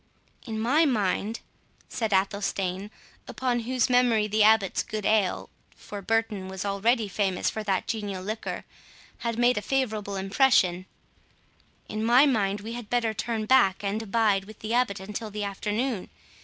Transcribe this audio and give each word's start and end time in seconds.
"In 0.47 0.59
my 0.59 0.83
mind," 0.83 1.41
said 1.87 2.11
Athelstane, 2.11 2.89
upon 3.27 3.59
whose 3.59 3.87
memory 3.87 4.27
the 4.27 4.41
Abbot's 4.41 4.81
good 4.81 5.05
ale 5.05 5.47
(for 5.75 6.01
Burton 6.01 6.47
was 6.47 6.65
already 6.65 7.07
famous 7.07 7.51
for 7.51 7.61
that 7.63 7.85
genial 7.85 8.23
liquor) 8.23 8.65
had 9.19 9.37
made 9.37 9.59
a 9.59 9.61
favourable 9.61 10.15
impression,—"in 10.15 12.03
my 12.03 12.25
mind 12.25 12.61
we 12.61 12.73
had 12.73 12.89
better 12.89 13.13
turn 13.13 13.45
back, 13.45 13.83
and 13.83 14.01
abide 14.01 14.45
with 14.45 14.57
the 14.61 14.73
Abbot 14.73 14.99
until 14.99 15.29
the 15.29 15.43
afternoon. 15.43 16.09